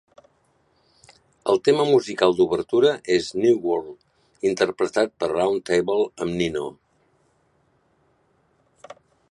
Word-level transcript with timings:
El 1.51 1.59
tema 1.67 1.83
musical 1.89 2.33
d'obertura 2.39 2.93
és 3.17 3.29
"New 3.43 3.59
World", 3.67 4.01
interpretat 4.53 5.15
per 5.25 5.31
Round 5.35 5.65
Table 5.69 6.09
amb 6.27 6.39
Nino. 6.43 6.65